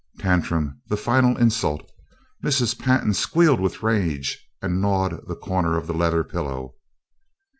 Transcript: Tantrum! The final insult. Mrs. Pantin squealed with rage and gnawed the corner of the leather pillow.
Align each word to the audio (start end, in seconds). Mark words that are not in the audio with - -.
Tantrum! 0.17 0.81
The 0.87 0.97
final 0.97 1.37
insult. 1.37 1.83
Mrs. 2.43 2.79
Pantin 2.79 3.13
squealed 3.13 3.59
with 3.59 3.83
rage 3.83 4.49
and 4.59 4.81
gnawed 4.81 5.27
the 5.27 5.35
corner 5.35 5.77
of 5.77 5.85
the 5.85 5.93
leather 5.93 6.23
pillow. 6.23 6.73